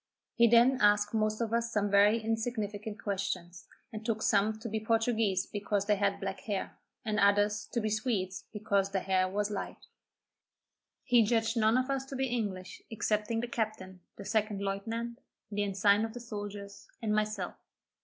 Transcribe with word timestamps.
He 0.33 0.47
then 0.47 0.79
asked 0.81 1.13
most 1.13 1.41
of 1.41 1.53
us 1.53 1.71
some 1.71 1.91
very 1.91 2.17
insignificant 2.19 2.99
questions, 3.03 3.67
and 3.93 4.03
took 4.03 4.23
some 4.23 4.57
to 4.57 4.67
be 4.67 4.79
Portuguese 4.79 5.45
because 5.45 5.85
they 5.85 5.97
had 5.97 6.19
black 6.19 6.39
hair, 6.39 6.79
and 7.05 7.19
others 7.19 7.67
to 7.71 7.79
be 7.79 7.89
Swedes 7.91 8.45
because 8.51 8.89
their 8.89 9.03
hair 9.03 9.29
was 9.29 9.51
light. 9.51 9.85
He 11.03 11.21
judged 11.23 11.55
none 11.55 11.77
of 11.77 11.91
us 11.91 12.03
to 12.05 12.15
be 12.15 12.25
English 12.29 12.81
excepting 12.89 13.41
the 13.41 13.47
captain, 13.47 13.99
the 14.15 14.25
second 14.25 14.63
lieutenant, 14.63 15.19
the 15.51 15.61
ensign 15.63 16.03
of 16.03 16.13
the 16.15 16.19
soldiers, 16.19 16.87
and 17.03 17.13
myself. 17.13 17.53